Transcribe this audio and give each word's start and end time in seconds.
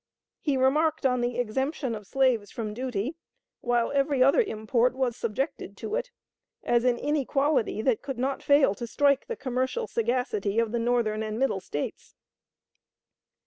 He 0.39 0.57
remarked 0.57 1.05
on 1.05 1.21
the 1.21 1.37
exemption 1.37 1.93
of 1.93 2.07
slaves 2.07 2.49
from 2.49 2.73
duty, 2.73 3.17
while 3.59 3.91
every 3.91 4.23
other 4.23 4.41
import 4.41 4.95
was 4.95 5.15
subjected 5.15 5.77
to 5.77 5.93
it, 5.93 6.09
as 6.63 6.85
an 6.85 6.97
inequality 6.97 7.83
that 7.83 8.01
could 8.01 8.17
not 8.17 8.41
fail 8.41 8.73
to 8.73 8.87
strike 8.87 9.27
the 9.27 9.35
commercial 9.35 9.85
sagacity 9.85 10.57
of 10.57 10.71
the 10.71 10.79
Northern 10.79 11.21
and 11.21 11.37
Middle 11.37 11.59
States." 11.59 12.15